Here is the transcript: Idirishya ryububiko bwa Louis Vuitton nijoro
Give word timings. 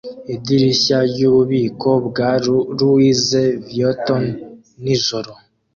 Idirishya 0.35 0.97
ryububiko 1.11 1.89
bwa 2.07 2.29
Louis 2.77 3.25
Vuitton 3.67 4.25
nijoro 4.83 5.31